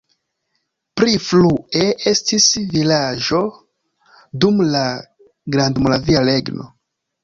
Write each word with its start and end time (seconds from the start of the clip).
Pli 1.01 1.13
frue 1.25 1.83
estis 2.13 2.49
vilaĝo 2.73 3.45
dum 4.43 4.67
la 4.75 4.85
Grandmoravia 5.57 6.31
Regno. 6.31 6.73